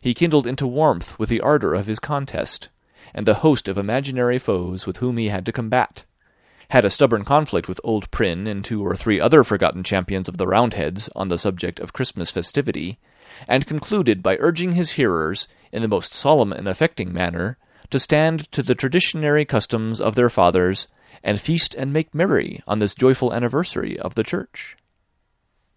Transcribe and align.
He 0.00 0.14
kindled 0.14 0.46
into 0.46 0.64
warmth 0.64 1.18
with 1.18 1.28
the 1.28 1.40
ardour 1.40 1.74
of 1.74 1.88
his 1.88 1.98
contest, 1.98 2.68
and 3.12 3.26
the 3.26 3.34
host 3.42 3.66
of 3.66 3.76
imaginary 3.78 4.38
foes 4.38 4.86
with 4.86 4.98
whom 4.98 5.16
he 5.16 5.26
had 5.28 5.44
to 5.44 5.50
combat; 5.50 6.04
had 6.68 6.84
a 6.84 6.88
stubborn 6.88 7.24
conflict 7.24 7.66
with 7.66 7.80
old 7.82 8.08
Prynne 8.12 8.46
and 8.46 8.64
two 8.64 8.86
or 8.86 8.94
three 8.94 9.20
other 9.20 9.42
forgotten 9.42 9.82
champions 9.82 10.28
of 10.28 10.36
the 10.36 10.46
Round 10.46 10.74
heads, 10.74 11.10
on 11.16 11.26
the 11.26 11.36
subject 11.36 11.80
of 11.80 11.92
Christmas 11.92 12.30
festivity; 12.30 13.00
and 13.48 13.66
concluded 13.66 14.22
by 14.22 14.36
urging 14.38 14.74
his 14.74 14.92
hearers, 14.92 15.48
in 15.72 15.82
the 15.82 15.88
most 15.88 16.12
solemn 16.14 16.52
and 16.52 16.68
affecting 16.68 17.12
manner, 17.12 17.58
to 17.90 17.98
stand 17.98 18.52
to 18.52 18.62
the 18.62 18.76
traditionary 18.76 19.44
customs 19.44 20.00
of 20.00 20.14
their 20.14 20.30
fathers, 20.30 20.86
and 21.24 21.40
feast 21.40 21.74
and 21.74 21.92
make 21.92 22.14
merry 22.14 22.62
on 22.68 22.78
this 22.78 22.94
joyful 22.94 23.34
anniversary 23.34 23.98
of 23.98 24.14
the 24.14 24.22
Church. 24.22 24.76